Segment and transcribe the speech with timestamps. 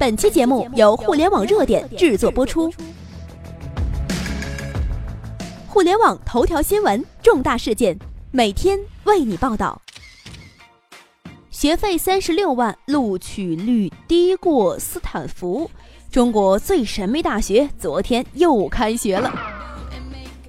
[0.00, 2.72] 本期节目由互联网热点制作播出。
[5.68, 7.98] 互联网头条新闻，重大事件，
[8.30, 9.78] 每天为你报道。
[11.50, 15.70] 学费三十六万，录取率低过斯坦福。
[16.10, 19.30] 中国最神秘大学昨天又开学了。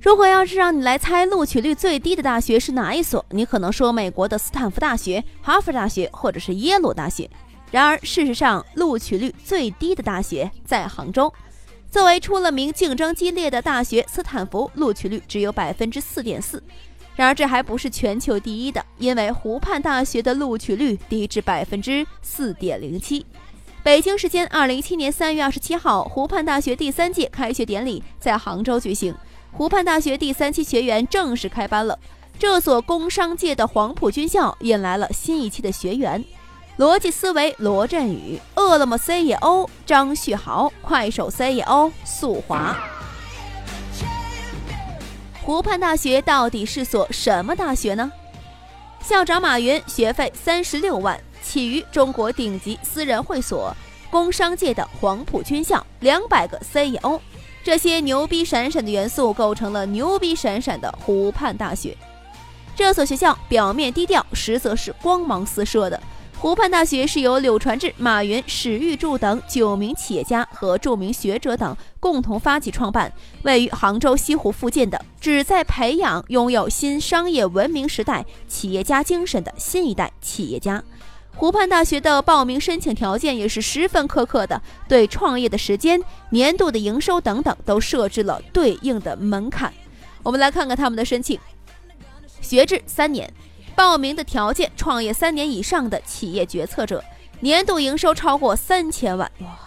[0.00, 7.28] 如果要是让你来猜录取率最低的大学是哪一所，你可能说美国的斯坦福大学、哈佛大学或者是耶鲁大学。
[7.72, 11.32] 然而，事实上，录取率最低的大学在杭州。
[11.90, 16.62] 作为出了名竞争激烈的大学，斯坦福录取率只有百分之四点四。
[17.16, 23.24] 然而，这还不是全球第一的，因为湖畔大学的录取率低至百分之四点零七。
[23.82, 29.14] 北京时间二零一七年三月二十七号，湖畔大学第三届开学典礼在杭州举行，
[29.50, 31.98] 湖畔大学第三期学员正式开班了。
[32.38, 36.22] 这所工商界的黄埔军校引来了新一期的学员。
[36.82, 42.76] 逻辑思维罗振宇，饿了么 CEO 张旭豪，快手 CEO 速华。
[45.40, 48.10] 湖畔大学到底是所什么大学呢？
[49.00, 53.72] 校长马云学费三十六万，起于中国顶级私人会所
[54.10, 57.20] 工商界的黄埔军校，两百个 CEO，
[57.62, 61.96] 这些牛逼闪闪的元素构成了牛逼闪闪的湖畔大学。
[62.74, 66.02] 这所学校表面低调，实则是光芒四射的。
[66.42, 73.12] 湖畔大学是由柳传志、马云、史玉柱等九名企业家和著名学者等共同发起创办，
[73.44, 80.82] 位于杭州西湖附近的，旨在培养拥有新商业文明时代企业家精神的新一代企业家。
[81.36, 89.72] 湖畔大学的报名申请条件也是十分苛刻的，对创业的时间、年度的营收等等都设置了对应的门槛。
[90.24, 91.38] 我们来看看他们的申请：
[92.40, 93.32] 学制三年。
[93.74, 97.02] 报名的条件：创业三年以上的企业决策者，
[97.40, 99.58] 年度营收超过三千万，哇！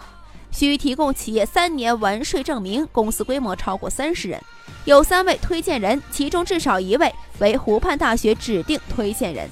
[0.50, 4.40] 需提供企业三年完税证明，公司规模超过三十人，
[4.84, 9.48] 有三位推荐人，其中至少一位为湖畔大学指定推荐人。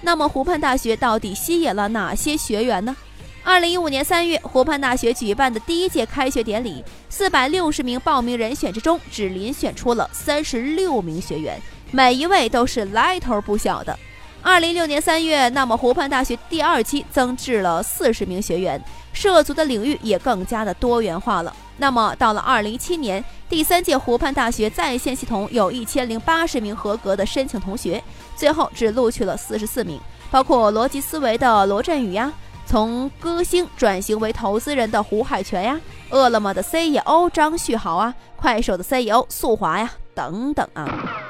[0.00, 2.96] 那么，湖畔大学到底吸引了哪些学员呢？
[3.44, 11.60] 二零一五年三月，湖畔大学举办的第一届开学典礼，四百六十名报名人选之中，只遴选出了三十六名学员。
[11.90, 13.98] 每一位都是来头不小的。
[14.42, 18.82] 二零一六年三月，那么湖畔大学第二期增至了四十名学员，
[19.12, 21.54] 涉足的领域也更加的多元化了。
[21.76, 28.02] 那么到了二零一七年，第三届湖畔大学在线系统有一千零八十名合格的申请同学，
[28.36, 30.00] 最后只录取了四十四名，
[30.30, 32.32] 包括逻辑思维的罗振宇呀，
[32.64, 41.27] 从歌星转型为投资人的胡海泉呀，饿了么的 CEO 张旭豪啊，快手的 CEO 速华呀，等等啊。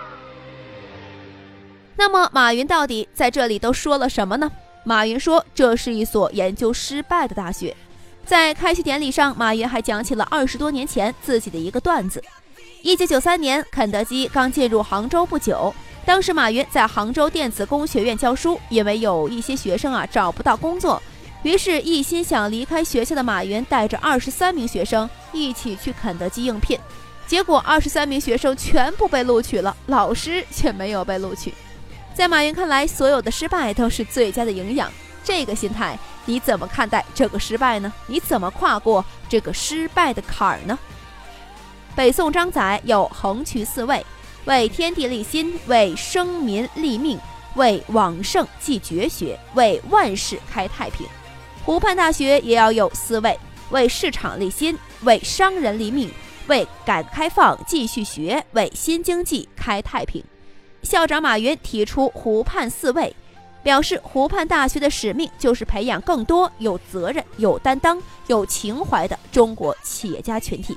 [1.98, 4.48] 那么马云到底在这里都说了什么呢？
[4.84, 7.76] 马云说，这是一所研究失败的大学。
[8.25, 12.22] 在开学典礼上，马云还讲起了二十多年前自己的一个段子。
[12.82, 15.75] 一九九三年，肯德基刚进入杭州不久，
[16.06, 21.03] 当时马云在杭州电子工学院教书，因为有一些学生啊找不到工作，
[21.42, 26.78] 于是一心想离开学校的马云带着二十三名学生一起去肯德基应聘，
[27.26, 31.53] 结果二十三名学生全部被录取了，老师却没有被录取。
[32.18, 34.90] 在马云看来，所有的失败都是最佳的营养。
[35.22, 37.92] 这个心态，你怎么看待这个失败呢？
[38.08, 40.76] 你怎么跨过这个失败的坎儿呢？
[41.94, 44.04] 北宋张载有横渠四位：
[44.46, 47.16] 为天地立心，为生民立命，
[47.54, 51.06] 为往圣继绝学，为万世开太平。
[51.64, 53.38] 湖畔大学也要有四位：
[53.70, 56.10] 为市场立心，为商人立命，
[56.48, 60.24] 为改革开放继续学，为新经济开太平。
[60.82, 63.14] 校长马云提出“湖畔四位”，
[63.62, 70.76] 表示湖畔大学的使命就是培养更多有责任、有担当、有情怀的中国企业家群体。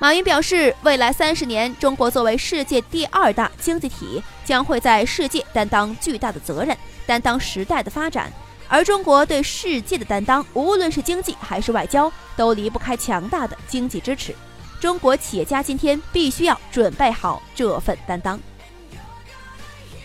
[0.00, 6.76] 马云表示，未来三十年，中国作为世界第二大经济体，将会在世界担当巨大的责任，
[7.06, 8.32] 担当时代的发展。
[8.66, 14.34] 而中国对世界的担当，无论是经济还是外交，都离不开强大的经济支持。
[14.80, 18.40] 中国企业家今天必须要准备好这份担当。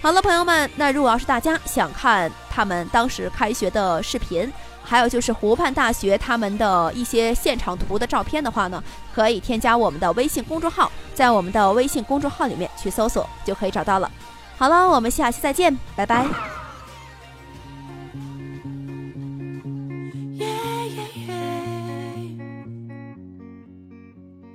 [0.01, 4.51] 好了，朋友们，那如果要是大家想看他们当时开学的视频，
[4.81, 8.81] 还有就是湖畔大学他们的一些现场图的照片的话呢，
[9.13, 14.09] 可以添加我们的微信公众号，在我们的微信公众号里面去搜索就可以找到了。
[14.57, 16.25] 好了，我们下期再见，拜拜。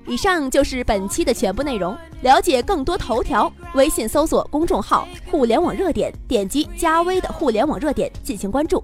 [0.07, 1.97] 以上就是本期的全部内容。
[2.25, 8.83] 了解更多头条，微信搜索公众号“互联网热点”，点击加微的“互联网热点”进行关注。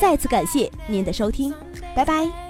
[0.00, 1.54] 再次感谢您的收听。
[1.94, 2.41] 拜拜。